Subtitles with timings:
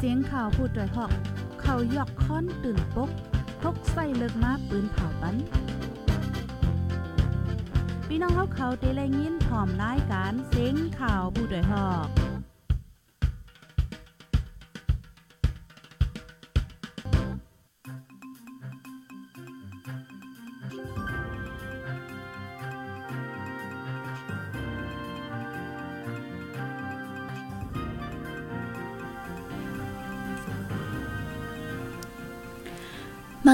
[0.00, 1.12] เสียงข่าวผู้ด้วยหอก
[1.60, 3.10] เขายกค้อนตื่นปก
[3.62, 5.36] พกใส่เลิกมาปืนเผาปัน
[8.08, 12.27] พี่น้องเขาเขาได้แลยินพร้อมรายการเสียงข่าวผู้ด้วยหอก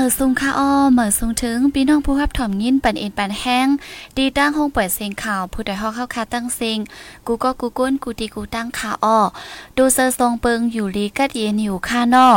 [0.06, 3.68] มื่อซุงค่าอ้อเมื่อซุงถึงพี่น้องผู้รับถ่อมยินปันเอ็นปันแห้ง
[4.16, 6.78] ดีตั้งห้องเปิดเสียงข่าว ผู้ใดฮอกเข้าคาตั้งเสียง
[7.26, 9.18] กูก็กูก้นกูตีกูตั้งข่าอ้อ
[9.76, 12.28] ดูเซอร์ทรงเปิงอยู่ลีกัดเย็นอยู่ค่านอ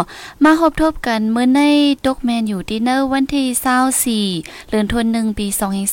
[0.43, 1.59] มาพบทบกันเมื่อใน
[2.05, 5.47] ตกแมนอยู่ดินเนอร์วันที่24เดือนธันวาคมปี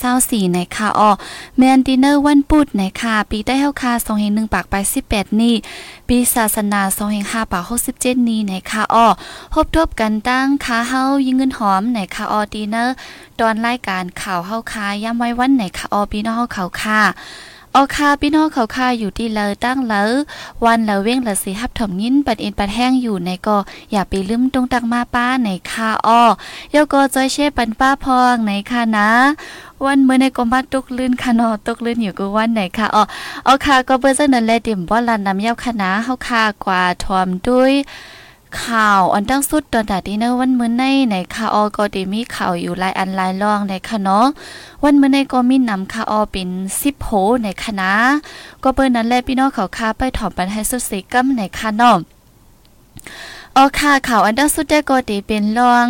[0.05, 1.11] 2024ในค่ะอ้อ
[1.59, 3.93] แมนดินเนอร์วันพุธในค่ะปีใต้เฮาคา
[4.25, 4.75] 2021ปากไป
[5.09, 5.55] 18นี่
[6.09, 6.81] ปีศาสนา
[7.17, 9.07] 2025ปาหกสิบเจ็ดนี้ในค่ะอ้อ
[9.55, 12.95] พบทบกันตั้งคาเฮายิงเงินหอมในคาออดีเนอร์
[13.41, 17.01] ตอนรายการข่าวเฮาคาย่ำไว้วันไหนคาออพี่น้องเขาค่ะ
[17.77, 20.11] ออคาพี่น้องเขาค่าอยู่ที่เลยตั้งเลย
[20.65, 23.57] วันเลเว้งละสิฮับถมยินปัดเอ็นปัดแห้งอยู่ในก็
[23.93, 26.23] อย่าไปลืมตรงตักมาป้าในคาอ้อ
[26.75, 29.09] ยก็จอยเช่ปันป้าพองในคานะ
[29.85, 33.03] วันเมื่อในกมาตกลื่นคานอตกลื่นอยู่ก็วันไหนค่ะอ๋อ
[33.45, 37.73] เอาค่ะก็เบอร์เันนั้นแลเต็มบ่ลันน้ำยาคณะเฮาค่ะกว่าทอมด้วย
[38.63, 44.27] ข่าวอันตั้งสุดตอนดาดีเนอร์วันมื้อในในคาออก็ได้มีข่าวอยู่หลายอันหลายรองในค่ะเนาะ
[44.85, 46.49] วันมื้อในก็มีนำคาออเป็น
[46.81, 47.11] 10โห
[47.43, 47.93] ในคณะ
[48.63, 51.99] ก็เปิ้นนั้นแลพี่น้องเขาคาไปถอมปันให้สุดสิกัมในค่ะเนาะ
[53.57, 55.87] ออค่ะข่าวอันดับสุดได้ก็ตีเป็นรอง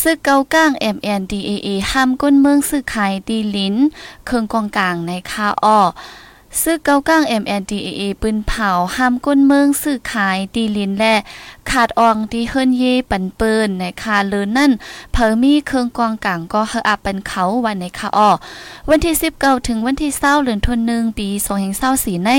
[0.00, 3.74] ซึกเกาก้าง MNDAA ห้ามก้นเมืองซื้อขายดีลิ้น
[4.26, 5.80] เครื่องกองกลางในคาออ
[6.62, 11.14] ซื้อเกาก้าง MNDAA ปืนเผาห้ามก้นเมืองซื้อขายดีลิ้นและ
[11.70, 14.72] ขาดอองที่เฮิรนเยปันเปินในคาเลินนั่น
[15.12, 18.30] เผอมีเครื่องกองกลางก็เฮอับเป็นเขาวันในคาออ
[18.90, 21.28] วันที่19ถึงวันที่20เดือนธันวาคมปี
[21.76, 22.30] 2024ใน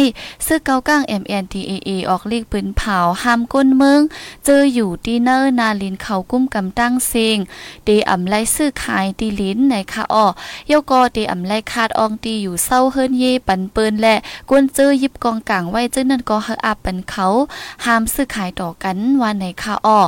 [0.46, 4.02] ซื้อเกาก้าง MNDAA ออกเลขปืนเผาห้ามก้นเมือง
[4.46, 7.38] เจออยู่ดีเนอร์นาลินเขากุ้มกำตั้งเซง
[7.86, 10.26] เดอำไลซื้อขายดีลินในคาออ
[10.72, 14.16] ยกอเดอำไลขาดอองตีอยู่เศร้าเฮิรนเยปันเปินและ
[14.50, 17.28] กวนเจอยิบกองกลางไว้เจ้านั่นก็เฮอับเป็นเขา
[17.86, 20.00] ห้ามซื้อขายต่อกันว่าในคาอ้อ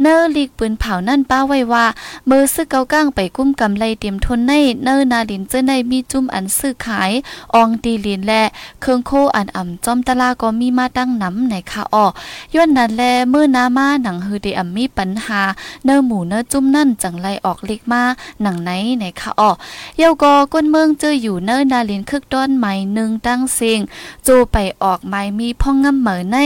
[0.00, 1.86] เนอลีกปืนเผานั่นป้าไว้ว่า
[2.30, 4.52] มือซื้อเกาก้างไปกุ้มกำไรเตรียมทนใน
[4.84, 7.10] เนอนาลินเจ้าในมีจุ่มอันซื้อขาย
[7.54, 8.42] อองดีลินและ
[8.80, 12.06] เครื่องโคอันอ่ำจอมตะลาก็มีมาตั้งน้ำในคาอ้อ
[12.54, 15.40] ย้อนนั้นแลเมื่อนามาหนังฮือเดอัมมีปัญหา
[15.84, 18.02] เนอหมูเนอจุ่มนั่นจังไรออกเล็กมา
[18.42, 19.50] หนังไหนในคาอ้อ
[19.98, 23.80] เยาก็ก้นเมืองเจออยู่เนอนาลินคึกต้นไม้หนึ่งตั้งเสียง
[24.26, 26.36] จูไปออกไม้มีพ่องงำเหมือใน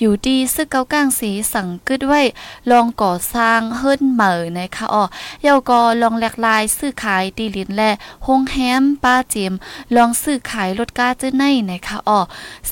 [0.00, 2.22] อยู่ดีซึกเกาก้างสีสงกึดไว้
[2.70, 5.04] ลองก่อสร้างเฮิรนเหมือนะคะอ๋อ
[5.42, 7.90] เยาก็ลองแหลกลายซื้อขายตีลินและ
[8.26, 9.52] หงแฮมป้าเจม
[9.96, 12.20] ลองซื้อขายรถกาเจ้าในนะคะอ๋อ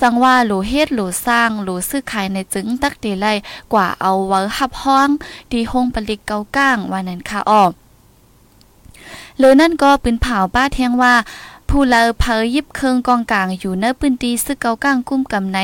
[0.00, 3.26] สั่งว่าหลูเฮ็ดหลูสร้างหลูซื้อขายในจึงตักเดไล
[3.72, 5.10] กว่าเอาไว้หับห้อง
[5.50, 7.64] ดีหงผลิตเกาก้างว่านั้นค่ะอ๋อ
[9.38, 11.14] หรือนั่นก็ปืนเผาป้าเทียงว่า
[11.68, 15.58] ผู้เลอเพอยิบเครื่องกองกลางอยู่เนื้อปืนตีซึกเกากลางกุ้มกำไหน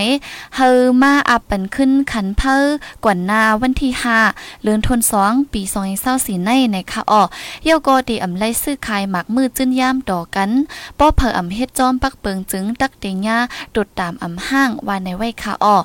[0.56, 2.56] เฮอมาอับปันขึ้นขันเพอ
[3.04, 4.18] กว่านาวันที่ห้า
[4.62, 7.22] เลือนทนสองปีสองเศร้าสีในในค่ะออ
[7.64, 10.50] เย่ากอดีอำไลซื้อขายหมักมือจื้นย่ามต่อกัน
[10.98, 13.38] ป้อเพออำเฮ็ดจอมปักเปิงจึงตักเตียงยา
[13.74, 15.76] ดดตามอำห้างวานในไว้ค่ะออ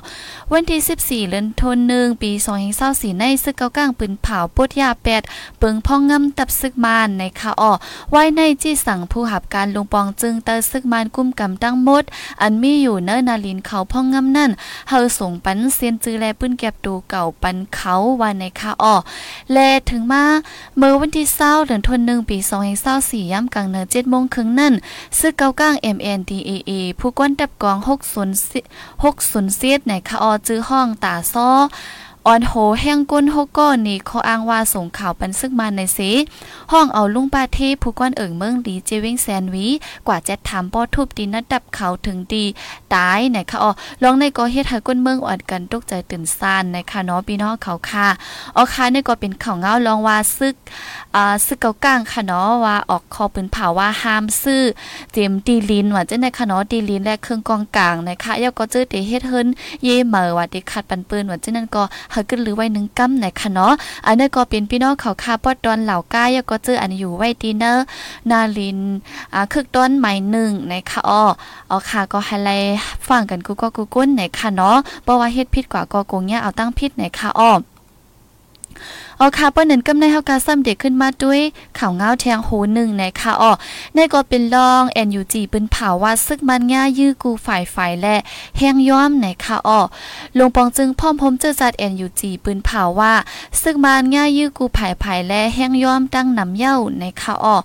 [0.52, 5.22] วันที่สิบสี่เลือนทนหนึ่งปีสองเศร้าสีในซึกเกากลางปืนเผาปดยาแปด
[5.58, 7.72] เปิงพ่องงำตับซึกมานในค่ะออ
[8.10, 12.04] ไว้ในจี้สั่งผู้หับการลงปองจึงเตอซึกมานกุ้มกำตั้งหมด
[12.42, 14.50] อันมีอยู่เนอนาลินเขาพ่องงำนั่น
[14.88, 18.94] เฮาส่งปันเซียนจือแลปื้นแก็บตูเก่าปันเขาว่าในคาอ้อ
[19.52, 19.58] แล
[19.90, 20.24] ถึงมา
[20.76, 22.38] เมื่อวันที่20เดือนธันวาคมปี
[22.84, 24.74] 2024ย่ำกลางเนอ7โมงครึ่งนั่น
[25.18, 27.78] ซึกเก่าก้าง MNDAA ผู้ก้นดับกอง
[28.46, 31.48] 60 60เสียดในคาอ้อจื้อห้องตาซ้อ
[32.28, 36.10] ออนโหแห้งก้นโฮก้อนนี่เขาอ้างว่าส่งข่าวปันซึกมาในสี
[36.72, 39.66] ห้องเอาลุงปาเทผู้ก้อนเอิงเมืองดีเจวิงแซนวี
[40.06, 42.44] กว่าจะถามป้อทุบดินนัดดับเขาถึงดี
[42.94, 43.70] ตายไหนคะอ๋อ
[44.02, 48.08] ลองในก็เฮ็ดให้ก้นเมืองอ่อนกันตกใจตื่นซ่านในค่ะเนาะพี่น้องเขาค่ะ
[48.56, 50.54] อ๋อค่ะนี่ก็เป็นข่าวเงาลองว่าซึก
[51.14, 54.62] อ่าซึกเกากลางค่ะเนาะว่าออกคอปืนเผาว่าห้ามซื้อ
[55.12, 59.46] เตรียมดีลินว่าจะในค่ะเนาะดีลินและเครื่องกองกลางนะคะยาก็เจอเตเฮ็ดเฮิรน
[59.84, 61.84] เย่เหมอว่าเด็กขัดปันปืนว่าจะนั่นก็
[62.16, 63.72] เาขึ้นหรือไว้หนึ่งกั้มไหนคะเนาะ
[64.06, 67.84] อันนี้ก็เป็นพี่น้องเขาคาปอดดอนเหล่าก้ายก็เจออันอยู่ไว้ดีเนอร์
[68.30, 68.78] นาลิน
[69.34, 71.22] อ่าคึกต้นใหม่หนึ่งในคะอ้อ
[71.68, 72.56] เอาค่ะก็ให้ไล่
[73.08, 77.52] ฟังกันกูก็กูกุ้นไหนคะเนาะเพราะว่าเฮ็ดผิดกว่าก็กงเนี่ยเอาตั้งผิดไหนคะอ้อ
[79.18, 81.40] เอาค่ะป้อนนั้นกำในเฮากาซ้ำเด็กขึ้นมาด้วย
[81.78, 83.52] ข่าวเงาแทงโหหนึ่งในค่ะอ๋อ
[83.94, 88.16] ในก็เป็นรอง NUG ปืนเผาว่าซึกมันง่ายยื้อกูฝ่ายฝ่ายและ
[88.58, 89.80] แห้งย้อมในค่ะอ๋อ
[90.38, 93.14] ลงปองจึงพร้อมพมเจอจัด NUG ปืนเผาว่า
[93.62, 97.56] ซึกมันง่ายยื้อกูฝ่ายฝ่ายและแห้งย้อมตั้งนำเย้าในค่ะอ๋อ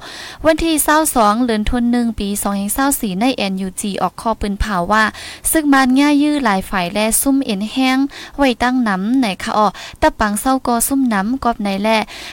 [0.45, 0.73] วันที่
[1.11, 2.29] 22เดือนธันวาคมปี
[2.75, 5.03] 2024ใน NUG ออกข้อปืนเผาว่า
[5.51, 7.97] ซึกมันง่ายยื้อหลายฝ่ายและซุ่มเอ็นแห้ง
[8.37, 9.67] ไว้ตั้งนำในค่ะอ๋อ
[10.01, 11.89] ตะปังเศร้าก็ซุ่มน้ำกอบในแล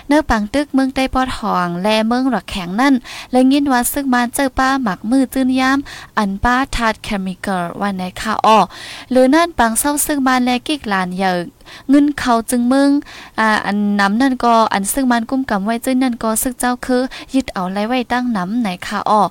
[0.06, 2.94] เนื้อปังตึกเมืองใต้ปอดหองแลเมืองหลักแข็งนั่น
[3.32, 5.78] และยินว่าซึกมาเจอป้าหมักมือจื้นยาม
[6.18, 8.58] อันป้าทาดเคมีคอลวันในค่าอ้อ
[9.10, 11.44] หรือนั่นปังเศร้าซึกมาแลกิกลานเยิก
[11.88, 12.90] เงินเขาจึงเมึง
[13.40, 17.02] อ่าอันน้ำนั่นก็อันซึ่งมันกุ้มกำไว้จึงนั่นก็ซึกเจ้าคือ
[17.34, 19.22] ยึดเอาไรไว้ตั้งน้ำไหนค่ะอ้อ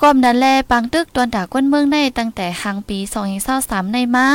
[0.00, 2.98] ก้มนันแลปังตึกตอนด่าก้นเมืองในตั้งแต่หางปี
[3.46, 4.26] 2023ในมา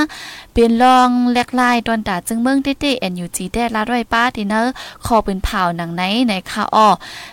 [0.51, 4.73] เปลี่ยนรองแลกลายตอนด่าจึงเมืองเต้ๆ NUG ได้ลาด้วยป้าดิเนอร์
[5.05, 6.87] คอเป็นเผาหนังไหนไหนค่ะอ้อ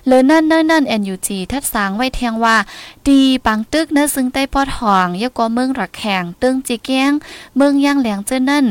[0.06, 2.56] เลยนั่นเนิ่นนั่น NUG ทัดสางไว้เทียงว่า
[3.08, 7.12] ดีปังตึกเนื้อซึ่งใต้ปอดหองยกก็เมืองรักแข่งตึงจีแกง
[7.56, 8.64] เมืองย่างแหลงเจ้านั่น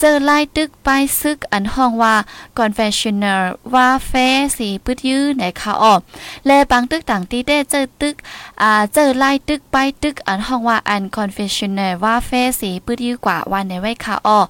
[0.00, 0.88] เจอลายตึกไป
[1.20, 2.14] ซึกอันห้องว่า
[2.58, 3.42] conventional
[3.74, 4.12] ว่าแฟ
[4.58, 6.00] สีปืดยื้อไหนคะออก
[6.46, 8.14] และบางตึกต่างที่ได้เจอตึก
[8.62, 12.30] อ่าเจอลายตึกไปตึกอันห้องว่าอัน conventional ว่าแฟ
[12.60, 14.40] สีปืดยื้อกว่าวันในไว้ค่ะออ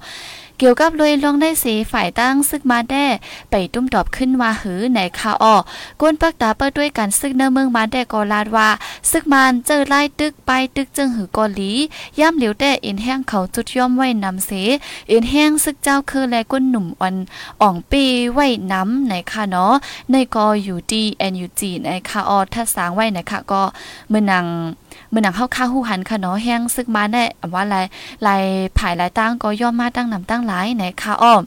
[0.63, 3.05] เกี่ยวกับเลยลงได้สีฝ่ายตั้งซึกมาแด้
[3.51, 5.57] ไปตุ้มตอบขึ้นว่าหือในคาออ
[6.01, 8.69] กวนปักตาเปิดด้วยกันซึกเนื้อเมืองมาแด้กอลาดว่า
[9.11, 11.73] ซึกมันเจอไล่ตึกไปตึกจึงหือกอลี
[12.19, 14.51] ย่ำเหลียวแต่อินแห้งเขาจุดย่อมไว้นำเส
[15.11, 17.15] อินแห้งซึกเจ้าคือแลก้นหนุ่มอ่อน
[17.61, 18.03] อ่องปี
[18.33, 19.73] ไว้น้ำในคาเนาะ
[20.11, 23.63] ในกออยู่ดีแอนยูจีในคาออถ้าสางไว้นคะก็
[24.09, 24.45] เมื่อนัง
[25.09, 27.23] เมื่อหนังเข้าค่าหูหันค่ะเนาะแห้งซึกมาได้
[27.53, 27.85] ว่าลาย
[28.27, 28.43] ลาย
[28.77, 31.43] ผายลายตั้งก็ย่อมมาตั้งนำตั้งหลายไหนค่ะอ้อม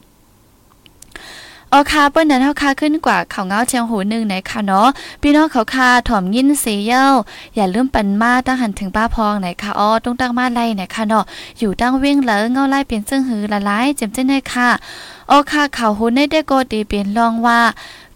[1.73, 4.87] ออคาเปิ้นนั้นเฮาคาขึ้นกว่าเขาเงาเชียงหูหนึ่งไหนค่ะเนาะ
[5.21, 7.05] พี่น้องเขาคาถ่อมยินเสียเย้า
[7.55, 11.23] อย่าลืมปันมาตั้งหันถึงป้าพองไหนค่ะอ้อต้องตั้งมาไล่ไหนค่ะเนาะ
[11.59, 14.69] อยู่ตั้งเว้งเหลอเงาไล่เปลี่ยนซึ่งหือละลายเจ็มเจ้นได้ค่ะ
[15.31, 17.59] ออคาเขาหูในได้โกตีเปลี่ยนลองว่า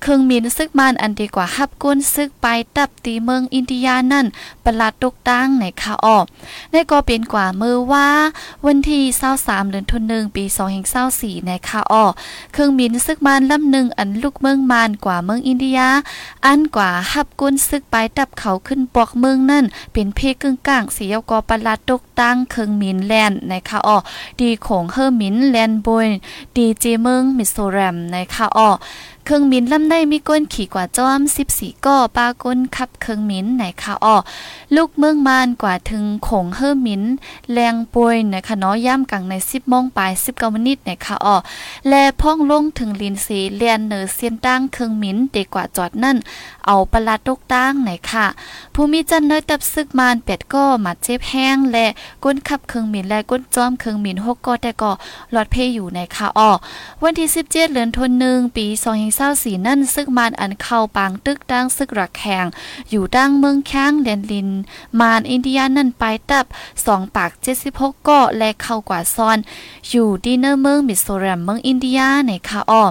[0.02, 4.26] เครื่องมินซึกมันอันดีกว่าฮับก้นซึกไปตับตีเมืองอินเดียนั่น
[4.66, 6.26] ประหลาดตกตั้งในคาออก
[6.72, 8.08] ในก็เป็นกว่ามือว่า
[8.66, 9.04] วันที่
[9.38, 10.44] 23เดือนธันวาคมปี
[10.96, 12.14] 2024ในคาออก
[12.54, 15.80] เครื่องมินซึกมันลำหนึ่งอันลูกเมืองมานกว่าเมืองอินเดีย
[16.46, 24.04] อันกว่าฮับก้นซึกไปตับเขาขึ้นปอกเมืองนั่น เป็นเพกึ่งกลางเสียกอประหลาดตกตั้งเครื่องมินแลนในคาออก
[24.42, 26.08] ดีของเฮอร์มินแลนบอย
[26.56, 28.78] ดีเจเมืองมิโซแรมในคาออก
[29.26, 31.20] เครื่องมินลำได้มีก้นขี่กว่าจ้อม
[31.54, 34.16] 14ก้อปาก้นขับเครื่องมินไหนคะอ้อ
[34.76, 37.04] ลูกเมืองมานกว่าถึงขงเฮอมิน
[37.54, 41.36] แรงป่วยนะคะเนาะย่ำกลางใน 10โมงปลาย19นาทีนะคะอ้อ
[41.90, 46.18] และพ่องลงถึงลินสีเลียนเนอเซียนตั้งเครื่องมินเดกว่าจอดนั่น
[46.66, 48.26] เอาปลาตกตั้งไหนค่ะ
[48.74, 51.86] ผู้มีจันเนยตับซึกมานเป็ดก็มาเจ็บแห้งและ
[52.24, 54.92] ก้นขับเครื่องมินและก้นจ้อมเครื่องมิน6ก็แต่ก็
[55.32, 56.50] หลอดเพยอยู่ในค่ะอ้อ
[57.02, 62.46] วันที่ 17เดือนธันวาคมปี2 2 4สีนั่นซึกมานอันเข้าปางตึกดังซึกรักแขง
[62.90, 64.50] อยู่ดังเมืองแข้งแดนลิน
[65.00, 66.46] มานอินเดียนั่นไปตับ
[66.86, 67.32] สองปาก
[67.66, 69.38] 76ก็และเข้ากว่าซ้อน
[69.90, 72.86] อยู่ดีเนอร์เมืองมิโซรัมเมืองอินเดียในคาออ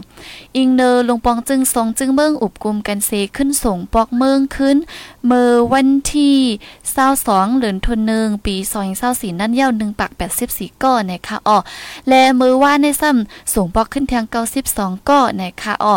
[0.57, 4.77] อิงเนอร์ลงปองจึงทรงจึงเมืองอุบกุมกันเซขึ้นส่งปอกเมืองขึ้น
[5.27, 6.37] เมื่อวันที่
[6.99, 8.57] 22เดือนธันวาคมปี
[8.99, 10.11] 2024นั่นเย้า1ปาก
[10.47, 11.59] 84ก้อในคาอ้อ
[12.09, 14.25] และมือว่าในซ้ำส่งปอกขึ้นทาง
[14.67, 15.95] 92ก้อในคาอ้อ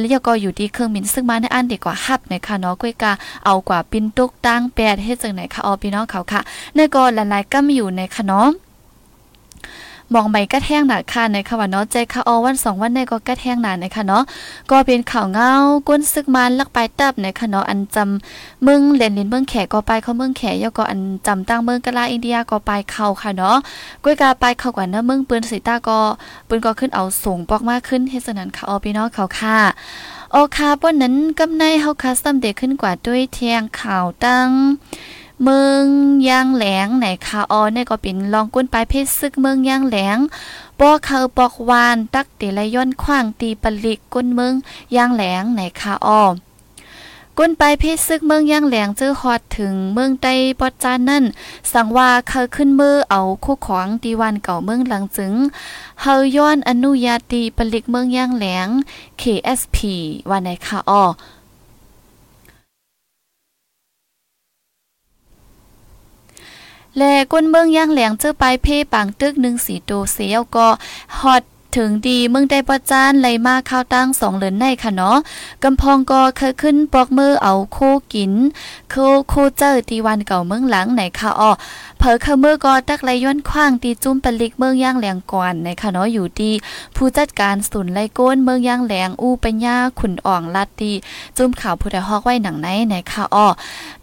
[0.00, 3.12] เรียกก็อยู่ที่เครื่องมินซึ่งมาในอันดีกว่าฮับนะคะเนาะก้ยกา
[3.44, 6.40] เอากว่าปินตุกตั้งแปดให้จังไหนคะออพี่น้องเขาค่ะ
[6.74, 8.48] ในก็หลายๆก็มีอยู่ในคะเนาะ
[10.14, 14.22] มองใบกระแทงหนาค่ะในค่ะว่าเนาะใจค่ะออวันสองวันในก็กระแทงหนาในค่ะเนาะ
[14.70, 15.52] ก็เป็นข่าวเงา
[15.88, 23.56] ก้นซึกมันลักไปตับในค่ะเนาะอันจำเมืองเลนลินเมืองแขกก็ไปเขาเมืองแขกยก็อันจำตั้งเมืองกะลาอินเดียก็ไปเข้าค่ะเนาะ
[24.04, 25.98] ก้อยกาไปเข้ากว่าเนาะเมืองปืนสีตาก็
[26.48, 29.58] ปืนก็ขึ้นเอาสูงปอกมากขึ้นเฮ็ดสนั้นค่ะออพี่น้องเขาค่ะ
[30.32, 34.48] โอคาป้นนั้นกำในเฮาคาซัมเด็กขึ้นกว่าด้วยเทียงข่าวตั้ง
[35.44, 35.84] เมือง
[36.28, 40.18] ยางแหลงไหนคาออเนี่ยก็เป็นลองก้นปลายเพศซึกเมืองยางแหลง
[40.78, 44.54] ปอเขาปอกวานตักเตละย้อนขว้างตีปลิกก้นเมือง
[44.96, 46.24] ยางแหลงไหนคาออ
[47.38, 51.24] ก้นไปเพศซึกเมืองย่างแหลงเจอฮอดถึงเมืองใต้ปอดจานนั่น
[51.72, 55.34] สั่งว่าเขาขึ้นมือเอาคู่ของดีวันเก่าเมืองหลังจึง
[56.02, 58.68] เฮาย้อนอนุญาตีผลิกเมืองย่างแหลง
[59.20, 59.76] KSP
[60.28, 61.04] ว่าในค่ะอ้อ
[66.98, 70.68] และก้นเมืองย่างแหลงเจอปลายเพ่ปังตึกหนึ่งสีโตเสียวก็
[71.18, 71.42] ฮอด
[71.76, 75.16] ถึงดีเมืองได้ประจานไหลมาข้าวตั้งสองเหลือนในค่ะเนาะ
[75.62, 77.78] กำพองก็เคยขึ้นปอกมือเอาโค
[78.12, 78.32] กิน
[78.90, 78.94] โค
[79.28, 81.50] โคเจอตีวันเก่าเมืองหลังไหนค่ะอ้อ
[81.98, 86.50] เผอเขาเมื่อก็ตักไหลย้อนคว้างตีจุ้มปลิกเมืองย่างแหลงก่อนในค่ะเนาะอยู่ดี
[86.96, 90.92] ผู้จัดการศูนย์ไลโก้นเมืองย่างแหลงอู้ปัญญาขุนอ่องลัดดี
[91.36, 93.48] จุ้มข่าวผู้ใดฮอกไว้หนังไหนในค่ะอ้อ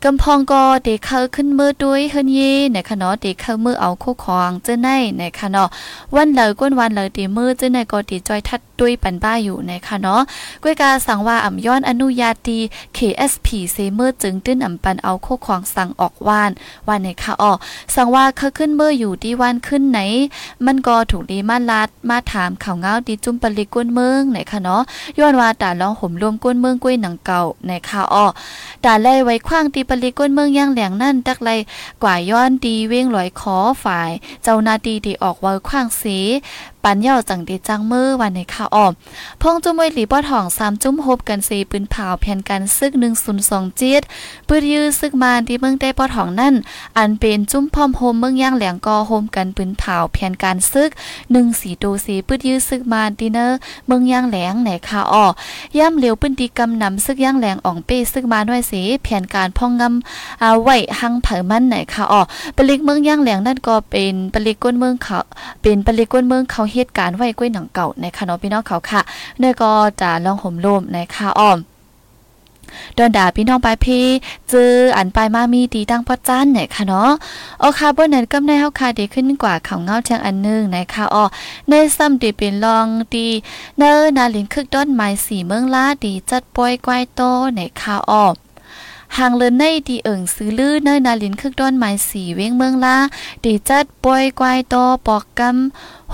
[0.04, 5.68] กำพองก็เด็กเขาขึ้นมือด้วยเฮนเย่ในค่ะเนาะเด็กเขามือเอาโคของเจ้าในในค่ะเนาะ
[6.16, 10.22] วันเลยก้นวันเลยตีมือจึงในกอดีจอยทัดด้วยปันบ้าอยู่นะคะเนาะ
[10.64, 12.58] ก้วยกาสั่งว่าอ่ำย้อนอนุญาตี
[12.98, 16.52] KSP เซเมอร์จึงตื้นอ่ำปันเอาโคของสั่งออกว่าน
[16.88, 17.52] ว่านในค่ะอ้อ
[17.96, 20.00] สั่งว่าเขาขึ้นเมื่ออยู่ดีวันขึ้นไหน
[20.66, 24.82] มันก็ถูกดีมาลาดมาถามข่าวเงาดีจุ่มปลิก้นเมืองไหนค่ะเนาะ
[25.20, 28.26] ย้อนว่าแตาลองห่มรวมก้นเมืองก้วยหนังเก่าในค่ะอ้อ
[28.86, 31.50] ตาไล่ไว้คว้างตีปลิก้นเมืองย่างแหลงนั่นตักไล
[32.04, 34.12] กว่าย้อนดีเว้งลอยขอฝ่าย
[34.44, 36.18] เจ้านาดีดีออกไว้คว้างสี
[36.90, 38.92] ปันเย่าจังดีจังมือวันในข่าวออม
[39.42, 44.02] พงจุ้มว้หลีป้อทองสามจุ้มฮบกันสีปืนเผาแผ่นกันซึกหนึ่งศูนย์สองจีด
[44.48, 46.56] ปืนยื้อซึกมาที่เมืองได้ป้อทองนั่น
[46.98, 50.90] อันเป็นจุ้มพร้อมโฮมเมืองย่างแหลงกอโฮมกันปืนเผาแผ่นการซึก
[51.32, 55.16] หนึ่งสีโตสีปืนยื้อซึกมาดีเนอร์เมืองย่างแหลงไหนข่าวอ
[55.76, 62.16] อย่ำเหลียวปืนตีกำนำซึกย่างแหลงอ่องเป้ซึกมาด้วยสีแผ่นการพ่องงำอาไว้หังเผอมันไหนข่าวอ
[62.58, 65.20] ปลิกเมืองย่างแหลงนั่นก็เป็นปลิกก้นเมืองเขา
[65.62, 69.02] เป็นปลิกก้นเมืองเขาเเหตุการณ์ไว้กล้วยหนังเก่าในคานอพี่น้องเขาค่ะ
[69.40, 71.60] เนื่ก็จะลองห่มลมในคาอ้อม
[72.98, 74.06] ดอนดาพี่น้องปลายพี่
[74.52, 77.10] จืออันปลายมามีตีตั้งพอจันเนี่ยค่ะเนาะ
[77.60, 81.24] โอคาบนนั้นกำในเฮาคาดีขึ้นกว่าเขาเงาเชียงอันนึงนะคะอ้อ
[81.70, 83.26] ในซ้ำตีเป็นลองตี
[83.78, 87.22] เนอนาลินคึกต้นไม้สีเมืองลาดีจัดป่วยกวายโต
[87.56, 88.26] ในคาอ้อ
[89.18, 92.98] หางเลินในดีเอิงซื้อลื้อเนยนาลินคึกต้นไม้สีเว้งเมืองลา
[93.44, 94.76] ดีจัดป่วยกวายโต
[95.08, 95.42] ปอกก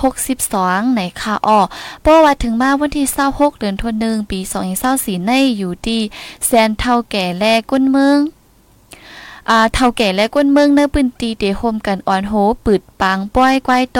[0.00, 1.60] 62ในค่ะอ้อ
[2.02, 5.98] เพระว่าถึงมาวันที่เส้าหกเดือนทวนหนึ่งปีสองเศร้าสีในอยู่ดี
[6.46, 8.18] แสนเท่าแก่แลก้นเมือง
[9.50, 12.34] อ่าเท่าแก่และก้นเมืองเนื้อปืนตีเตโฮมกันอ่อนโห
[12.64, 13.98] ปืดปังป้อยกวายโต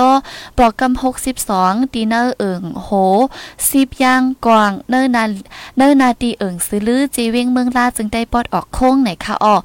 [0.58, 2.90] ปอกกำหกสิบสองตีเนอร์เอิงโห
[3.70, 5.24] สิบย่างกวางเนอร์นา
[5.76, 9.56] เนอร์นาตีเอิงซื้อลือจีเวงเมืองลาจึงได้ปอดออกโค้งไหนค่ะอ้อ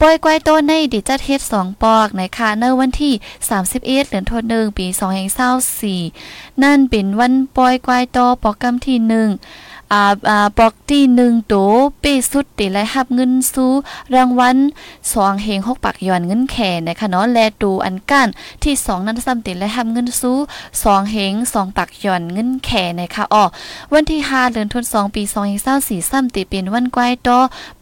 [0.00, 3.12] ปอยกวายโตในดิจัดเฮ็ดสองปอกในค่ะเนอวันที่
[3.50, 4.86] 31เดือนธันวาคมปี
[5.94, 9.28] 2024นั่นเป็นวันปอยกวายโตปอกกำที่หนึ่ง
[9.92, 11.54] อ่าอ่าปอกที่หนึ่งโต
[12.00, 13.72] เป้สุดติและหับเงินสู้
[14.14, 14.56] รางวัล
[15.12, 18.28] สองเฮงหกปักยอนเงินแข่นะคะเนาะแลตูอันก้าน
[18.64, 20.36] ที่สองนั้นซ้ำติและหับเงินสู้
[20.82, 23.44] สองเฮงสองปักยอนเงินแข่นะคะอ๋อ
[23.92, 27.28] วันที่ห้าเดือนธันวาคมปีสองเฮงเศร้าสี่ซ้ำติเป็นวันกวายโต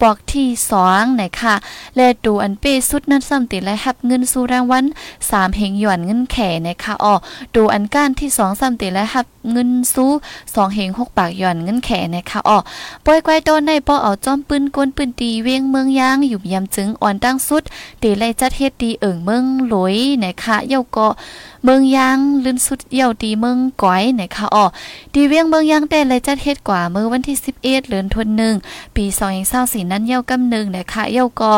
[0.01, 1.55] ปอกที่สองนะคะ
[1.97, 4.85] แลตูอันเป้สุดนั้นซ้ำติและหับเงินสู้รางวัล
[5.31, 7.15] สามเฮงหยอนเงินแข่นะคะอ๋อ
[7.55, 10.11] ดูอันก้านที่สองซ้ำติและหับเงินสู้
[10.55, 12.59] สองเฮงหกปากย่อนเงินแขนะคะอ๋อ
[13.05, 17.63] ปล่อยไกวต้นในป้อเอาจอมปืนกวนปืนตีเวียงเมืองยางอยู่ยำจึงอ่อนตั้งสุด
[18.03, 21.09] ตีไล่จัดเฮ็ดดีเอิงเมืองหลอยนะคะเย้าก็
[21.65, 24.65] เมืองยางลื่นสุดเยี่ยวดีเมืองก้อยนะคะอ๋อ
[25.15, 28.57] ดีเวียงเมืองยางแต่เลยจัดเฮ็ดกว่าเมื่อวันที่ 11เดือนธันวาคม
[28.97, 29.05] ปี
[29.49, 31.53] 2024นั้นเยี่ยวกำนึงนะคะเยี่ยวก็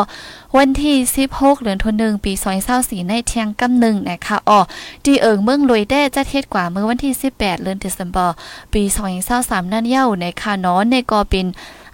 [0.57, 0.95] วันที่
[1.29, 2.33] 16เดือนธันวาคมปี
[2.71, 4.59] 2024ในเที่ยงกำนึงนะคะอ๋อ
[5.05, 8.31] ดีเอิงเมืองลอยได้จัดเฮ็ดกว่าเมื่อวันที่ 18เดือนธันวาคม
[8.73, 8.83] ปี
[9.27, 11.45] 2023นั้นเยี่ยวนะคะเนาะในก็เป็น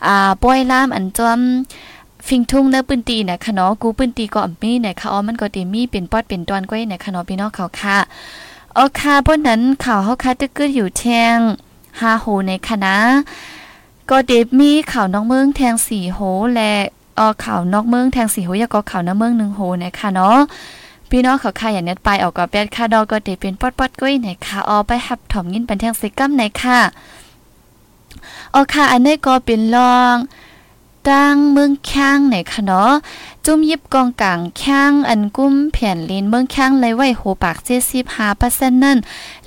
[0.08, 1.40] อ่าป้อยล่ามอันจอม
[2.28, 7.98] ฟิงทุ่งเนื้อปืนตีนะคะเนาะกูปืนตีก็อมมีนะคะอ๋อมันก็ตีมีเป็นปอดเป็นตอนก้อยนะคะเนาะพี่น้องเขาค่ะ
[8.74, 11.04] โอค่ะพวกนั้นข่าวเฮาค่ะตึกกึดอยู่แท
[11.36, 11.38] ง
[12.00, 12.96] ฮาโหในคณะ
[14.10, 16.20] ก็เดมีข่าวน้องเมืองแทงสี่โห
[16.56, 16.72] และ
[17.20, 20.38] ออข่าวนอกเมืองแทงสี่โหยาก็ข่าวน้าเมืองหนึ่งโหนะคะเนาะ
[21.10, 26.80] พี่น้องเขาค่ะอย่างเน็ตไปออกกับแปดค่ะดอก็เดเป็นปอดปอดก้อยไหนค่ะออไปหับถอมยินเป็นแทงสิกัมไหนค่ะ
[28.54, 30.16] ออค่ะอันนี้ก็เป็นลอง
[31.10, 32.94] ตั้งเมืองข้างไหนคะเนาะ
[33.48, 38.98] จุ้มยิบกองกลางแข้งอันกุ้มแผ่นลินเมืองข้งไลไว้โหปากเจ็ดสิบห้าเปอร์เซ็นต์นั่น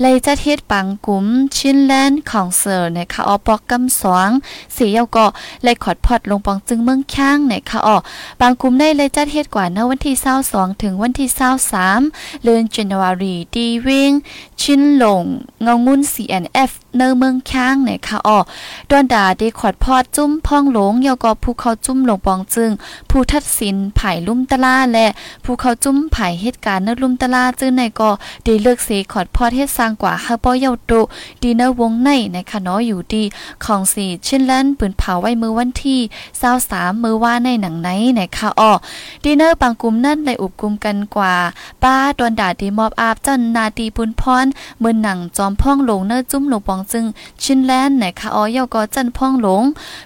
[0.01, 1.27] เลยจะเทศปังกุ้ม
[1.57, 4.29] ชินแลนด์ของเซอร์ในคาออปอกกำสวง
[4.77, 5.27] สีเยเก็
[5.63, 7.97] เลยขอดพอดลงปองจึงเมืองข้งในคาออ
[8.41, 12.01] บางกุ้มได้เลยจะเทศกว่าในวันที่เศร้าสองถึงวันที่เศร้าสาม
[12.45, 14.13] เดือนจันวารีดีวิง
[14.61, 15.25] ชินหลง
[15.63, 18.39] เงางุน CNF เนเมืองข้งในคาออ
[18.91, 22.71] ดอนดาด้ขอดพอดจุ้มพองหลงเยาก็ผู้เขาจุ้มลงปองจึง
[23.11, 25.07] ผู้ทัดสินไผ่ลุ่มตะลาและ
[25.45, 28.11] ผู้เขาจุ้มไผ่เหตุการณ์นลุ่มตะลาจึงในก็
[28.45, 30.93] ได้เลือกเสขอดพอดเฮ็ดสร้างกว่าฮาปอเยาโต
[31.43, 33.23] ดีเนวงในในคณะอยู่ดี
[33.65, 36.01] ของสีเช่นแลนปืนเผาไว้มือวันที่
[36.53, 38.73] 23มือว่าในหนังไหนในคาออ
[39.25, 41.35] ดีเนอร์บางกลุ่มนั่นได้อุบกลุ่มกันกว่า
[41.83, 44.47] ป้าดอนดาดีมอบอาบจันนาตีปุนพร
[44.81, 47.05] เมือหนังจอมพ่องหลงเนอจุ้มหลงปองจึง
[47.43, 49.63] ชินแลนในคาออยก็จันพ่องหลง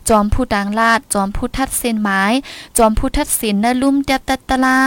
[0.09, 2.23] จอมผู้ดังลาดจอมผู้ทัดเส้นไม้
[2.79, 4.79] จอมผู้ทัดเสินนลุ่มเดียบตัตตลา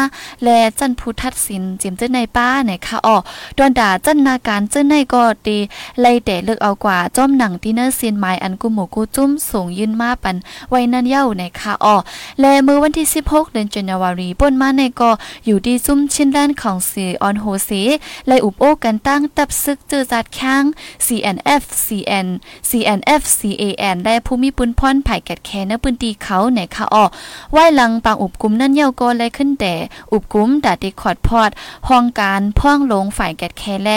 [0.44, 3.18] และจันผู้ทัดสินจิมเจ้าในป้าในคาออ
[3.58, 5.58] ดอนด่าจันนาการเจ้าในก็ดี
[6.02, 10.36] ไล่แต่เลือกเอากว่าจอมหนังที่เนอร์ซีนไม้อันกุหมูกูจุ้มสูงยืนมาปัน
[10.70, 11.96] ไว้นั่นเย้าในคาออ
[12.40, 15.12] และเมื่อวันที่ 16 เดือนจันวารีป่นมาในก็
[15.46, 17.70] อยู่ดีซุ่มชิ้นแลนของสีออนโฮเซ
[18.28, 20.64] ไล่อุบโอกันตั้งตับซึกเจอจัดค้าง
[21.06, 22.28] CNF CN
[22.70, 27.06] CNF CAN และผู้มีปุนพรไผ่แกดแคเนปืนตีเขาในคาออ
[27.52, 29.74] ไหวหลังปางอุบกุมนั่นเย้าก็เลยขึ้นแต่
[30.12, 31.52] อุบกุ้มดาดิคอดพอด
[31.88, 33.90] ห้องการพ่องลงฝ่ายแกดแคแล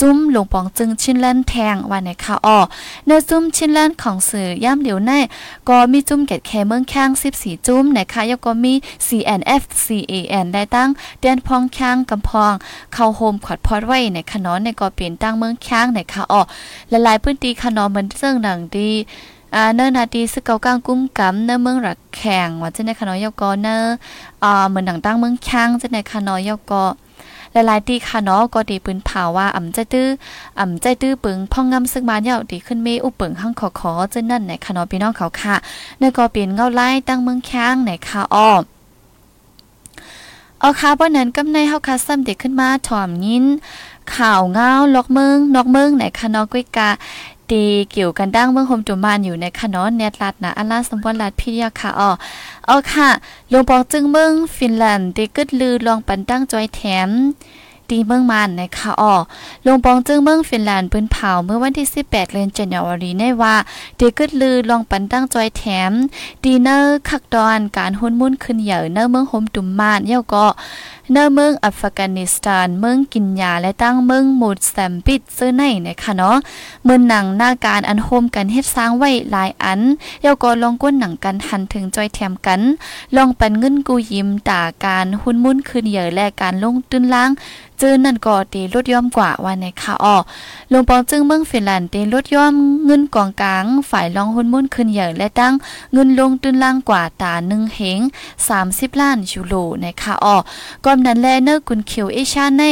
[0.00, 2.58] จุ้มลงปองจึงชิ้นแลนแทงว่าในคาออ
[3.06, 5.12] ในจุ้มชิ้นแลนของสื่อย่ำเดียวใน
[5.68, 8.72] ก็มีจุ้มแกดแคเมืองข้าง14จุ้มในคายก็มี
[9.06, 12.52] CNF CAN ได้ตั้งเดียนพองข้างกำพอง
[12.92, 16.42] เข้าโฮมขอดพอดไว้ในขนอนในก็เปลี่ยนตั้งเมืองข้างในคาออ
[16.92, 18.90] ละลายพื้นที่ขนอนเหมือนเสื่องหนังดี
[19.54, 23.82] อ่าเนินนาดีสเกากางกุ้มกำเนื้อเมืองรักแข่งว่าจะในขนอยกอเนื้อ
[24.42, 26.84] อ่าเหมือนหนังตั้งเมืองข้างเจะในขนอยกอ
[27.52, 30.08] หลายๆตีค่ะเนาะก็ดีปืนเผาว่าอ่ำใจตื้อ
[30.60, 35.54] อ่ำใจตื้อปึงพ่องงำซึ่งมาเนี่ยดีขึ้นเมอุปึงห้างขอขอเจนนั่นในค่ะเนาะพี่น้องเขาค่ะ
[35.98, 38.50] เนื้อก็เปลี่ยนเงาไล่ตั้งเมืองข้างในค่ะอ้อ
[40.60, 43.44] เอาค่ะบ่นั้นกำในเฮาค่ะซ้ำเด็กขึ้นมาถ่อมยิน
[44.14, 46.88] ข่าวเงาล็อกเมืองนอกเมืองไหนคะนาะก้ยกา
[47.52, 52.10] ดีเกี่ยวกันดั้งเมืองโฮมจุมานอยู่ในคะเนาะเนตลัดนะอัลลาสมบัติลัดพิยาค่ะอ๋อ
[52.66, 53.08] เอาค่ะ
[53.52, 57.10] ลงบอกจึงเมืองฟินแลนด์ได้กึดลือลองปันตั้งจอยแถม
[57.90, 59.14] ดีเมืองมันนะคะอ๋อ
[59.66, 63.54] ลงปองจึงเมืองฟินแลนด์ปืนเผาเมื่อวันที่ 18เดือนกันยายนนี้ว่า
[63.96, 65.92] เดกึดลือลองปันตั้งจอยแถม
[66.44, 70.46] ดีเนอร์คักดอนการหุ่นมุ่นขึ้นเหยื่อเนอร์เมืองโฮมตุมมานเย่าก็
[71.10, 76.36] เนอเมืองอัฟกานิสถาน เมืองกินยาและตั้งเมืองมูดแซมปิดเสื้อในนะคะเนาะ
[76.84, 79.80] เมืองหนังหน้าการอันโฮมกันเฮ็ดสร้างไว้หลายอัน
[80.22, 82.60] เยาก็ลองก้นหนังกันหันถึงจอยแถมกัน
[83.16, 87.30] ลองปันเงินกูยิ้มตาการหุ่นมุ่นคืนเหยื่อและการลงตื้นล่าง
[87.80, 90.16] จื้อนั่นก็ตีลดย่อมกว่าว่าในค่ะอ้อ
[90.72, 92.54] ลงปองจึงเมืองฟินแลนด์ตีลดย่อม
[92.86, 95.52] เงินกองกลาง ฝ่ายลองหุ่นมุ่นคืนเหยื่อและตั้ง
[95.92, 98.00] เงินลงตื้นล่างกว่าตา1เฮง
[98.50, 100.36] 30 ล้านยูโรในค่ะอ้อ
[100.84, 102.62] ก่อนนั้นแลเนอร์กุนเขียวเอชาใน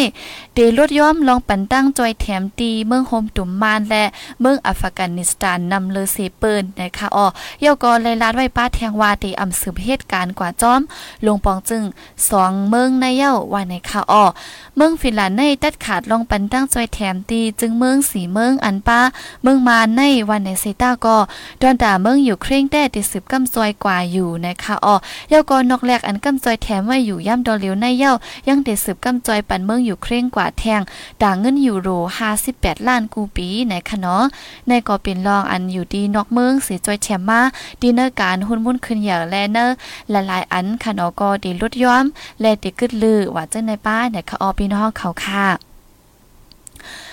[0.54, 4.04] เดลดย่อมลองปันตั้งจอยแถมตีเมืองโฮมตุมมานและ
[4.40, 7.26] เมืองอัฟกานิสถานนำเลเซเปิลนะคะอ๋อ
[7.60, 10.80] เย่าก็เลยลาดไว้ป้าแทงวาตีอำสืบเหตุการณ์กว่าจอม
[11.26, 11.82] ลงปองจึง
[12.30, 14.24] สองเมืองในเย่าว่าในค่ะอ๋อ
[14.76, 19.00] เมืองฟินแลนด์ในตัดขาดลองปันตั้งจอยแถมตีจึงเมืองสีเมืองอันป้า
[19.42, 21.16] เมืองมาในวันในเซต้าก็
[21.60, 24.94] ดอนดาเมืองอยู่เคร่งแต่ติดสืบกำจอยกว่าอยู่นะคะอ๋อ
[25.28, 28.09] เย่าก็นอกแรกอันกำจอยแถมไว้อยู่ย่ำดอเลียวในเย่า
[28.48, 30.80] ยังเดสืบกำจอยปันเมืองอยู่เคร่งกว่าแทง
[31.22, 31.88] ด่างเงินยูโร
[32.38, 34.22] 58 ล้านกูปีในคะเนาะ
[34.68, 37.40] ในก็เป็นรองอันอยู่ดีนอกเมืองเสีจอยแชมมา
[37.80, 39.74] ดีเนอร์การหุ้นมุ่นขึ้นอย่างแลเนอร์
[40.12, 42.04] ละลายอันคะเนาะก็ดีลดย้อม
[42.40, 45.69] และดีกึดลือว่าจังในป้าเนี่ยค่ะออพี่น้องเขาค่ะ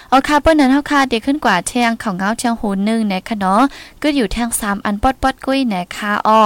[0.10, 3.62] เอาค่ะเปิ้นนั้นเฮาค่ะเด็กขึ้นกว่าเทียงของเงาเชียงหูนึงนะคะเนาะ
[4.02, 6.42] ก็อยู่ทาง3อันปอดปอดกุ้ยนะคะอ้อ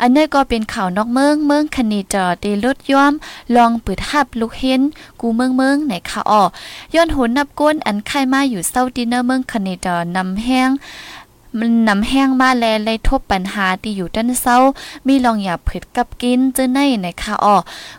[0.00, 3.12] อันนี้ก็เป็นข่าวนอกเมืองเมืองคณีจอดีลดย่อม
[3.56, 4.82] ลองปืดหับลูกเห็น
[5.20, 6.42] กูเมืองเมืองไหนค่ะอ้อ
[6.94, 10.70] ย้อนหุนนับก้นอันไข่มาอยู่เศร้าดินเนอร์เมืองคณีจอนำแห้ง
[11.60, 14.58] มันนำแห้งมาแลเลยทบปัญหาที่อยู่ด้านเศร้า
[15.06, 17.56] มีลองอย่าผึดกับกินเจอในในค่ะอ๋อ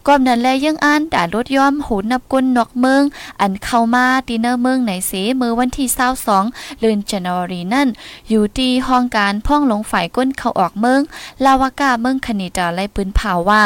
[0.08, 3.04] ก่อนนั้นแลยังอ่านด่ารถย้อมหูนับกุนนอกเมือง
[3.42, 5.88] อันเข้ามาดีเนอร์เมืองไหนเสมือวันที่
[6.34, 7.88] 22เดือนจันวารีนั่น
[8.30, 11.02] อยู่ที่ห้องการพ่องหลงฝ่ายก้นเข้าออกเมือง
[11.46, 13.62] ลาวากาเมืองคณิตาไล่ปืนเผาว่า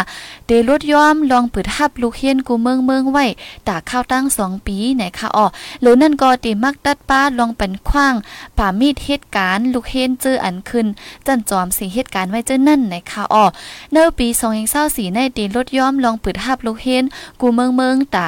[0.45, 3.25] เดรถย้อมลองปืดฮับลูกเฮียนกูเมืองเมืองไว้
[3.67, 5.45] ตาข้าวตั้งสองปีไหนค่ะอ๋อ
[5.81, 8.15] หรือนั่นก็ตีมักตัดป้าลองเป็นขว้าง
[8.57, 10.87] ป่ามีดเหตุการณ์ลูลูกเฮนเจออันขึ้น
[11.27, 13.45] จันจอมสีเหตุการณ์ไว้เจอนั่นในะคะอ๋อ
[13.91, 14.27] เนื้อปี
[14.71, 17.03] 2024ในตีลดย่อมลองปิดหับลูกเฮน
[17.41, 18.25] กูเมืองเมืองตา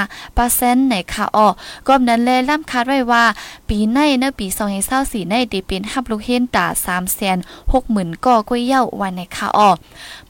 [0.00, 1.48] 35%ในค่ะอ๋อ
[1.86, 3.24] ก็นั้นแลล่ำคาดไว้ว่า
[3.68, 4.46] ปีในเนื้อปี
[4.88, 6.66] 2024ในตีเป็นหับลูกเฮนตา
[7.46, 9.70] 360,000ก่อก้วยเย้าวันในค่ะอ๋อ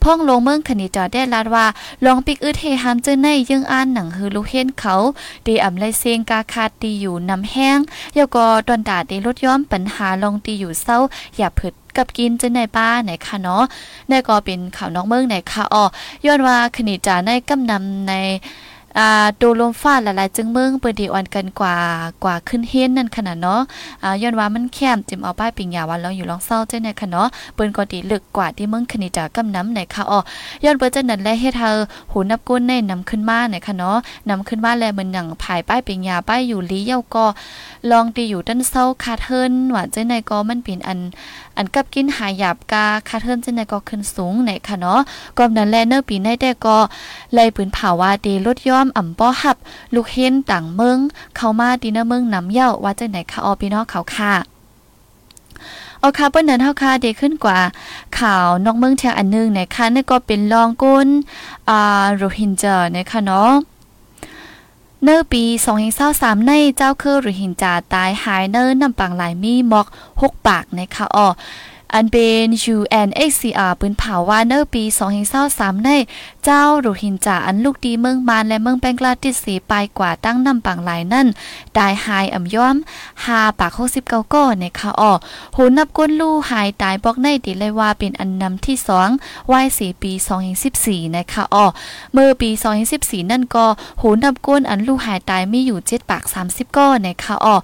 [0.03, 1.67] พ่องลงเมืองคณิจอได้ลาดว่า
[2.05, 4.95] ลองปิกอึดเฮฮันเจอในยังอ่านหนังฮือลูกเฮนเขา
[5.47, 7.79] ดีอำไลเซงกาคาดตีอยู่นำแห้ง
[8.15, 10.99] เยาก็ตอนดาดีลดย้อมปัญหาลงตีอยู่เศร้า
[11.37, 13.65] อย่าผึดกับกินจะในป้าไหนค่ะเนาะ
[14.09, 15.85] ในก็เป็นข่าวน้องเมืองไหนค่ะอ๋อ
[16.27, 18.13] ย้อนว่าคณิจาในกำนำใน
[18.99, 21.77] อ่าดูลมฟ้าหลายๆ จึงเมืองเปิดดีอ่อนกันกว่า
[22.25, 23.61] กว่าขึ้นเฮนนั่นขนาดเนาะ
[24.03, 30.19] อ่าย้อนว่ามันแคมจิมเอาป้ายปิงยาวันเราอยู่ลองเศร้าเจ้าในค่ะเนาะเปิ้นก็ดีลึกกว่าที่เมืองคณิจากำน้ำไหนค่ะอ๋อ
[30.65, 31.73] ย้อนเปิ้นจะนั่นและเฮ็ดเธอ
[32.13, 33.97] หูนับก้นในนำขึ้นมาไหนค่ะเนาะ
[34.29, 37.27] นำขึ้นมาแลมันหยังภายป้ายปิงยาป้ายอยู่ลีเย้าก็
[37.91, 40.99] ลองตีอยู่ด้านเศร้าคาเทินหวาเจ้าในก็มันเป็นอัน
[41.57, 45.01] อันกับกินหายหยาบกาคาเทินเจ้าในก็ขึ้นสูงไหนค่ะเนาะ
[45.37, 46.79] ก็นั้นแลเนอปีในแต่ก็
[47.35, 49.57] ไล่ปืนเผาว่าดีลดย่อมอ่ำป้อหับ
[49.95, 50.99] ลูกเห็นต่างเมือง
[51.37, 54.33] เข้ามาดีเนเมืองน้ำเย้าว่าจังไหนค่ะออพี่น้องเขาค่ะ
[56.01, 57.59] เอาค่ะเปิ้นนั้นเฮาค่ะเดขึ้นกว่า
[58.19, 61.09] ข่าวนอกเมืองเชียงอันนึงนะคะนี่ก็เป็นรองก้น
[61.69, 63.51] อ่าโรฮิงญานะคะเนาะ
[65.03, 65.43] เนอปี
[65.95, 69.87] 2023ในเจ้าคือหรือหินจาตายหายเนอนำปังหลายมีหมอก
[70.21, 71.29] 6ปากในะคะอ๋อ
[71.95, 74.85] อันเป็น UNHCR ปืนเผาว่าเนอปี
[75.35, 75.91] 2023ใน
[76.45, 81.27] เจ้าโรฮิงญาอันลูกดีเมืองมานและเมืองแบงกลาเทศสีไปกว่าตั้งนำปังหลายนั่น
[81.77, 82.77] ตายหายอ่ำย้อม
[83.17, 83.73] 5ปาก
[84.03, 85.13] 69ก้อนะคะออ
[85.55, 88.77] โหนับก้นลู่หายตายบอกในติเลยว่าเป็นอันนำที่
[89.13, 90.13] 2วัย4ปี
[90.65, 91.67] 2014นะคะออ
[92.13, 92.51] เมื่อปี
[92.91, 93.67] 2014 นั่นก็
[93.99, 97.57] โหนับก้นอันลู่หายตายมีอยู่7ปาก30ก้อนะคะออ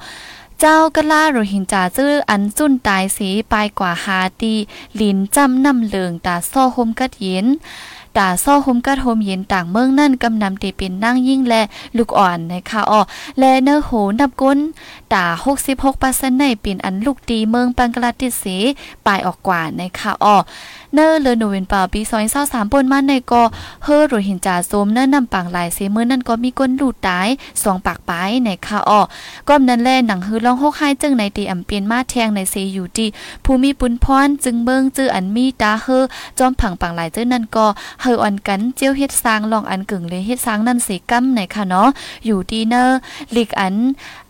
[0.64, 4.54] เจ้ากะล่าโรหิงจาจื้ออันจุ้นตายสีไปกว่าหาตี
[5.00, 7.46] ลินจำนำเหลืองตาซ่อหมกัดเย็น
[8.18, 11.62] ตาซ่อหมกัดโฮมเย็นต่างเมืองนั่นกำนำตีเป็นนั่งยิ่งและ
[11.96, 13.00] ลูกอ่อนนะคะอ้อ
[13.38, 14.58] และเนื้อโหนับก้น
[15.14, 15.24] ตา
[15.82, 18.56] 66%ในเป็นอันลูกตีเมืองปังกลาติสี
[19.06, 20.36] ปลายออกกว่านะคะอ้อ
[20.94, 22.00] เนอเลโนเวนปาปี
[22.36, 23.42] 2023ปนมาในก็
[23.84, 27.28] เฮอโรหินจาโซมเนอนำปังหลายเสมือนั่นก็มีก้นลูดตาย
[27.62, 29.00] สองปากปลายในค่ะอ้อ
[29.48, 33.08] ก้อมนั้นแลหนังฮือร้องฮกไห้จึงในตีอำเปียนมาแทงในเซอยู่ที่
[33.44, 36.04] ภูมิปุนพรจึงเบิ่งจื้ออันมีตาเฮอ
[36.38, 37.66] จอมผังปังหลายเจ้านั่นก็
[38.02, 41.88] เฮออ่อนกันเจียวเฮ็ดสร้างลองอันกึ่งเลยเฮ็ดสร้างนั่นสิกำในค่ะเนาะ
[42.26, 42.98] อยู่ดีเนอร์
[43.36, 43.74] ลิกอัน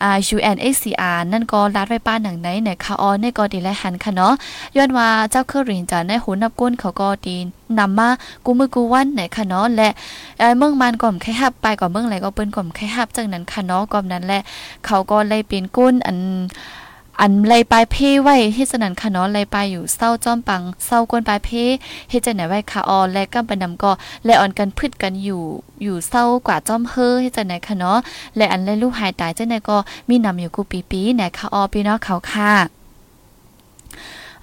[0.03, 4.33] อ่า UNHCR นั่นก็ลัดไว้ป้าหนังไหนในค่ะอ้อในก็ดีและหันค่ะเนาะ
[4.77, 7.37] ย้อนว่าเจ้าเครือรินจาในหูนับก้นเขาก็ดี
[7.79, 8.09] นำมา
[8.45, 9.89] กูมือกูวันไหนค่ะเนาะและ
[10.59, 14.41] เมืองมันก่อมไข่ฮับไปก่อนเมืองไหนก็เปิ้นก่อมไข่ฮับจังนั้นค่ะเนาะก่อมนั้นแหละ
[14.87, 16.19] เขาก็เลยเป็นก้นอัน
[17.25, 21.49] อันไลปลายเพไว้เฮ็ดสนันค่ะเนาะไลปลายอยู่เศร้าจอมปังเศร้ากวนปลายเพ
[22.11, 23.93] เฮ็ดจังไหนไว้ค่ะออและก็บันนำก็
[24.25, 25.43] และอ่อนกันพืชกันอยู่
[25.83, 27.99] อยู่เศร้ากว่าจอมเฮอเฮ็ดจังไหนค่ะเนาะ
[28.37, 29.77] และอันไลลูกหายตายจังไหนก็
[30.09, 32.53] มีนำอยู่กูปีๆไหนค่ะออพี่น้องเขาค่ะ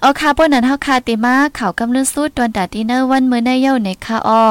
[0.00, 4.42] เอาค่ะป้นนั้นเฮาคาติมาข่าวกำลังสู้ตวนดาดินเนอร์วันมื้อในเย้าในค่ะออ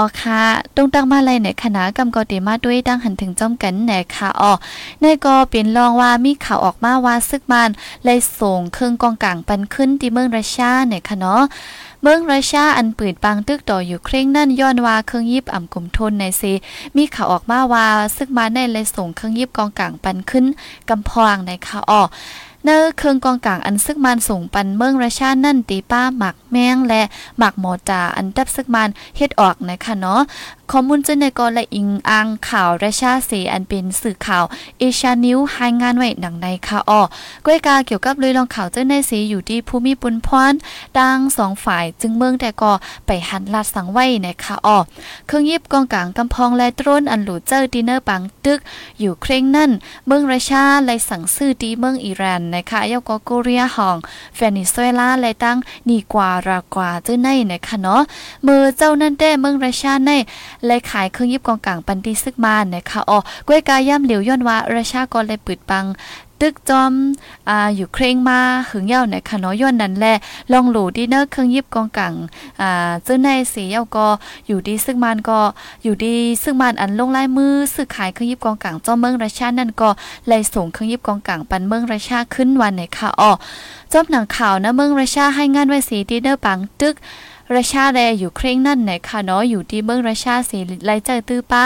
[0.00, 0.42] อ๋อค่ะ
[0.76, 4.52] ตรงตั้งมาเลยในคณะกำกติมาด้วยดังหันถึงจอมกันแหนค่ะอ๋อ
[5.00, 7.70] ในก็เป็นรองว่ามีข่าวออกมาว่าซึกมัน
[8.04, 11.42] เลยส่งเครื่องกองกลางปันขึ้นที่เมืองรัสเซียเนี่ยค่ะเนาะ
[12.02, 16.52] เมืองรัสเซียอันปืนปังตึกต่ออยู่เคร่งนั่นย้อนว่าเครื่องยิบอ่ำกลมทนในซี
[16.96, 20.44] มีข่าวออกมาว่าซึกมาในเลยส่งเครื่องยิบกองกลางปันขึ้น
[20.88, 22.02] กำพองในค่ะอ๋อ
[22.64, 27.02] เนอเครื่องกองกลางอันซึกมันส่งปันเมืองราชานั่นตีป้าหมักแมงและ
[27.38, 30.20] หมักหมอจาอันดับซึกมันเฮ็ดออกนะคะเนาะ
[30.72, 34.44] ข้อมูลจึงในกอและอิงอ้างข่าวราชาเสอันเป็นสื่อข่าว
[34.78, 37.00] เอชานิวรายงานไว้ดังในค่ะอ้อ
[37.46, 40.54] ก้อยกาเกี่ยวกับเลยลองข่าวเจึงในเสอยู่ที่ภูมิปุนพร
[40.98, 42.72] ดังสองฝ่ายจึงเมืองแต่ก็
[43.06, 44.78] ไปหันลาดสังไว้นะคะอ้อ
[45.26, 48.58] เครื่องยิบกองกลางกำพองและตรนอันหลูเจอดินเนอร์ปังตึก
[49.00, 49.70] อยู่เคร่งนั่น
[50.06, 53.96] เมืองราชาเลยสั่งซื้อดีเมืองอิหร่านนะคะยกโกเรียหอง
[54.36, 55.56] เวเนซุเอลาและตั้ง
[55.88, 58.02] นีกวารากว่าเจ้าในนะคะเนาะ
[58.46, 60.10] มือเจ้านั่นได้เมืองราชาใน
[60.66, 65.86] และขายเครื่องยิบกองกลางปันดีซึกมานนะคะอ๋อก้วยกาย่ำเหลียวย้อนว่าราชาก็เลยปิดปัง
[66.42, 66.92] ตึกจอม
[67.48, 68.38] อ่าอยู่เคร่งมา
[68.70, 70.14] หึงเย้าในคณะย้อนนั้นแหละ
[70.52, 72.14] ลองหลูดินเนอร์เครื่องยิบกองกัง
[72.60, 74.06] อ่าเจ้าในสีเย้าก็
[74.46, 75.38] อยู่ดีซึ่งมันก็
[75.82, 79.88] อยู่ดีซึ่งมันอันลงลายมือซื้อขายเครื่องยิบกองกังจอมเมืองราชานั่นก็
[80.28, 83.32] เลยส่งเครื่องยิบกองกังปันเมืองราชาขึ้นวันในค่ะอ๋อ
[83.92, 86.94] จอมหนังข่าวนะเมืองราชาให้งานไว้สีดินเนอร์ปังตึก
[87.56, 91.64] ราชาแลอยู่เคร่งนั่นไหนค่ะเนาะอยู่ที่เมืองราชาสีไลเจอตื้อป้า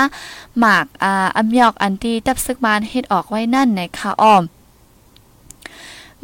[0.59, 4.43] หมากอ่าอำยอกอันที่ตับซึกมานเฮ็ดออกไว้นั่นไหนค่ะอ้อม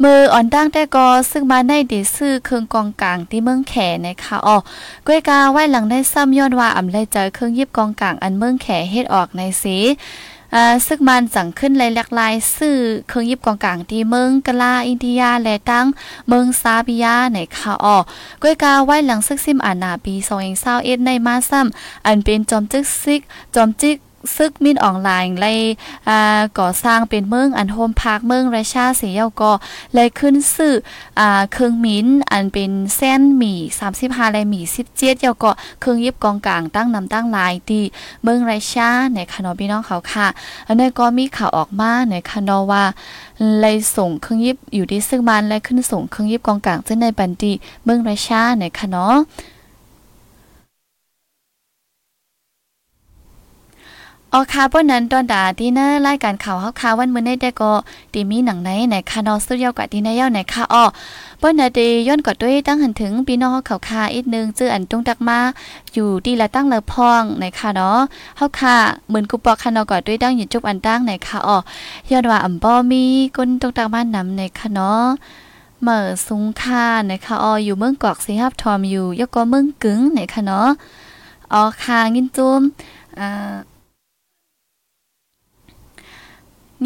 [0.03, 3.73] มืออ่อนตั้งแต่ก็ซึ่งมาในเดซื้อเครื่องกองกลางที่เมืองแข
[4.05, 4.57] นะคะอ๋อ
[5.07, 9.77] ก้วยกาไว้หลังได้ซ้ำย้อนว่าอำเลเจอเครื่องยิบกองกลางอันเมืองแขเฮ็ดออกในสี
[10.55, 15.85] อ่าซึ่งมันสั่งขึ้นหลายหลากหลายสื่อเครื่องยิบกองกลางที่เมืองกะลาอินเดียและตั้ง
[16.27, 17.97] เมืองซาบิยาในค่ะอ๋อ
[18.41, 20.13] ก้วยกาไว้หลังซึกซิมอานาปี
[20.59, 23.21] 2021ในมาซ้ำอันเป็นจอมจึกซิก
[23.55, 23.97] จอมจิก
[24.35, 25.59] ซึกมินออนไลน์เลย
[26.09, 26.17] อ่
[26.59, 29.51] ก่อสร้างเป็นเมืองอันโฮมพาร์คเมืองราชาเสียาก็
[29.93, 30.73] เลยขึ้นซื้อ
[31.19, 31.21] อ
[31.53, 33.59] เครื่องมินอันเป็นเส้นหมี่
[33.95, 37.83] 35และหมี่17เยาก็เครื่องยิบกองกลางตั้งนำตั้งลายที่
[38.23, 40.27] เมืองราชาในคานอพี่น้องเขาค่ะ
[40.67, 42.83] อันนี้ก็มีข่าวออกมาในคานอว่า
[43.59, 47.51] เลยส่งเครื่องยิบอยู่ที่ซึ่งมันและขึ้นส่งเครื่องยิบกองกลางซึ่งในบันดี
[47.83, 49.07] เมืองราชาในคานอ
[54.33, 57.71] ออค่ะป้นนั้นตอนดาดีเนอร์รายการข่าวเฮาค่ะวันมื้อนี้ได้ก็
[58.13, 60.85] ตีมีหนังไหนในคานอสตูดิโอกว่าดีเนอร์ยาวในค่ะอ้อ
[61.41, 65.39] ป้นนาดีย้อนกอดด้วยตั้งหันถึงพี่น้องเขาค่ะอีกนึงจื้ออันตรงตักมา
[65.93, 67.99] อยู่ดีละตั้งเลอพองในค่ะเนาะ
[68.37, 71.57] เฮาค่ะเหมือนกูปอกคานอกอดด้วยตั้งอยู่จุบอันตั้งในค่ะอ้อ
[72.11, 73.03] ย้อนว่าอำบ่มี
[73.37, 75.05] ก้นตรงตักมานำในค่ะเนาะ
[75.83, 80.69] เมื่อสุงค่านะคะอออยู่เมืองกอกสิฮับทอมอยู่ยกก็เมืองกึ๋งนะคะเนาะ
[81.53, 82.61] อ๋อค่ะงินจุม
[83.19, 83.53] อ่า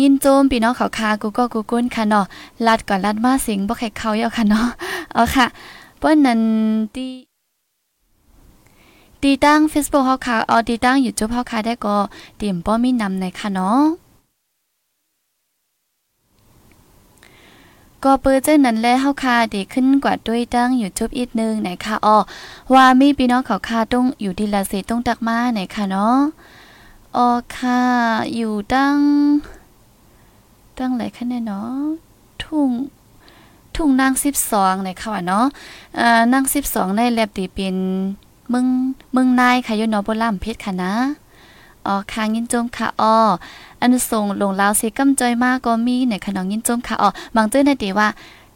[0.02, 2.26] ยินโจมพี่น้องเขาคากูก็กูก้นค่ะเนาะ
[2.68, 4.68] ลัดก่อนลัดมาสิงบ่ใครเขาเยาค่ะเนาะ
[5.14, 5.46] เอาค่ะ
[6.00, 6.42] เปิ้นนั้น
[6.96, 7.06] ตี
[9.22, 11.98] ตีตั้ง Facebook เฮาค่ะเอาตีตั้ง YouTube เฮาค่ะได้ก็
[12.38, 13.82] เตรียมป้อมีนำในค่ะเนาะ
[18.04, 22.18] ก็เปิดเจ้านั้นแล้วเฮาค่ะดีขึ้นกว่าด้วยตั้ง YouTube อีกนึงนะคะอ๋อ
[22.74, 26.18] ว่ามีพี่น้องเขาค่ะต้องอยู่ที่ลาเซต้องตักมาไหนค่ะเนาะ
[27.16, 27.82] อ๋อค่ะ
[28.36, 28.98] อยู่ตั้ง
[30.78, 31.72] ตั้งหลายคะแนนเนาะ
[32.44, 32.70] ทุ่ง
[33.76, 34.14] ทุ่งนาง
[34.50, 35.46] 12ในค่ะว่าเนาะ
[36.00, 37.78] อ่านาง12ในแลบตีเป็น
[38.54, 38.66] มึง
[39.16, 40.94] มึงนายค่ะยูนาะบ่ล่ำเพชรค่ะนะ
[41.86, 43.16] อ๋อค่ะยินจมค่ะอ๋อ
[43.82, 48.10] อันส่งลงลาวสิกำจอยมากก็มีในขนมยินจมค่ะอ๋อบางเจ้าในตีว่า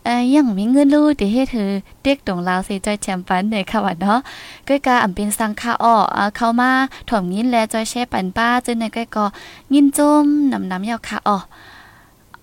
[0.04, 4.20] เอ้ยังมีเงินรู้ที่เฮ็ดถือเด็กตรงลาวสิจอยแชมปันในค่ะว่าเนาะ
[4.68, 5.96] ก้อยกาอำเป็นสังค่ะอ๋อ
[6.36, 6.72] เข้ามา
[7.10, 9.26] ถ่อมยินและจอยแช่ปันป้าจึงในก้อยก็
[9.74, 11.38] ยินจมนำน้ำยาวค่ะอ๋อ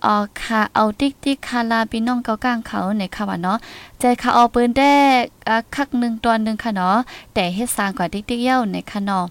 [0.05, 3.57] อ๋อค่ะเอาติ๊กติ๊กคาลาพี่น้องเกากลางเขาในค่ะว่าเนาะ
[3.99, 4.83] ใจค่ะเอาปืนแด
[5.21, 6.97] กอะคักหนึ่งตัวหนึ่งค่ะเนาะ
[7.33, 9.25] แต่เฮ็ดสร้างกว่าติ๊กติ๊กเย้าในค่ะเนาะ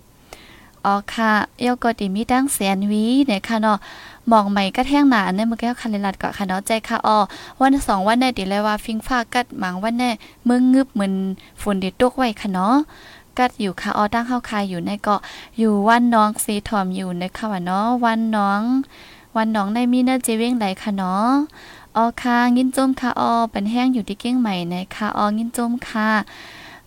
[0.84, 1.30] อ๋อค่ะ
[1.62, 3.78] เย้าก็ติมีตั้งแสนวีในค่ะเนาะ
[4.30, 7.18] มองใหม่ก็แท่งหนาในมือแก้วคันเลลัดก็ค่ะเนาะใจค่ะอ๋อ
[7.60, 10.10] วันสองวันในติเลยว่าฟิงฟ้ากัดหมางวันแน่
[10.48, 11.14] มึงงึบเหมือน
[11.62, 12.74] ฝนเด็ดตกไว้ค่ะเนาะ
[13.38, 15.20] กัดอยู่ค่ะอ๋อตั้งเข้าคายอยู่ในเกาะ
[15.58, 18.62] อยู่วันน้องซีทอมอยู่ในค่ะว่าเนาะวันน้อง
[19.36, 21.30] วันหนองในมีนื้อเจเว้งไหลค่ะเนาะ
[21.96, 26.08] ออค่ะงินจมค่ะออเป็นแห้งอยู่ที่เก้งใหม่ในค่ะอองินจมค่ะ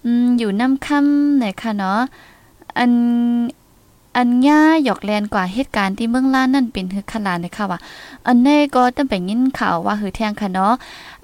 [0.03, 1.99] อืมอยู่น้ำค่ำในค่ะเนาะ
[2.77, 2.91] อัน
[4.15, 7.79] อันย่าหยอกแลนกว่าเหตุการณ์ที่เมืองล้านนั่นเป็นคือขลาดนะคะว่า
[8.27, 10.73] อันนี้ก็ต้องไปยินข่าวว่าหือแทงค่ะเนาะ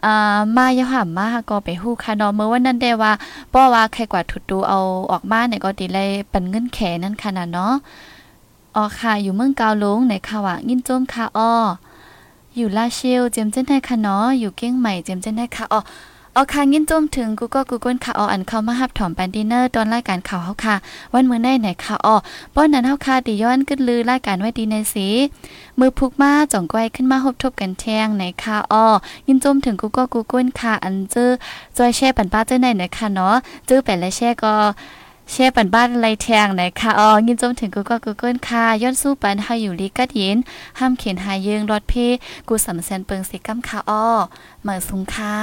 [0.06, 3.12] อ่ามายาหามมาก็ไปฮู้ค่ะเนาะเมื่อวันนั้นได้ว่า
[3.50, 4.80] เพราะว่าใครกว่าถุดดูเอา
[5.12, 7.74] ออกมาเนี่ยก็ดีเลยปันเงินแขนั่นค่ะนะเนาะ
[8.76, 11.52] อ๋อค่ะอยู่เมืองกาวลงในค่ะว่ายินโจมค่ะอ้อ
[12.56, 15.80] อยู่ลาเชลเจมเจนได้ค่ะเนาะอยู่เก้งใหม่เจมเจนได้ค่ะอ้อ
[16.34, 20.76] เอค่ะยินโจมถึงกูก็กูก้นค่ะอออันเข้ามาฮับถอมปันดินเนอร์ตอนรายการข่าวเฮาค่ะ
[21.14, 22.16] วันมื้อในไหนค่ะออ
[22.56, 25.08] ป้อนนั้นเฮาค่ะติย้อนขึ้นลือรายการไว้ดีในสี
[25.80, 28.86] มือพุกมาจ่องก้อยขึ้นมาฮบทบกันแทงในค่ะออ
[29.28, 31.32] ยินโจมถึงกูก็กูก้นค่ะอันเจอ
[31.78, 33.36] จอยแช่ปันป้าเจ้าไหนไหนค่ะเนาะ
[33.68, 34.54] เจอแปดและแช่ก็
[35.32, 40.38] เช่ปันบ้านไรแทงไหนค่ะอ๋อยินจมถึงกูก็กูเกิลค่ะย้อนสู้ปันห้อยู่ลีกัดยิน
[40.80, 41.94] ห้ามเขียนหายยืงรถเพ
[42.48, 44.06] กูสำเซนเปิงสิกัมค่ะอ้อ
[44.62, 45.38] เหมือสุงค่ะ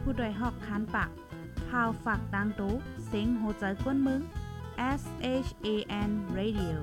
[0.00, 1.10] ผู้ดยหอกคันปาก
[1.68, 2.72] พาวฝากดังตู้
[3.06, 4.20] เซ็งโหใจกวนมึง
[5.00, 5.02] S
[5.46, 5.68] H A
[6.08, 6.76] N Radio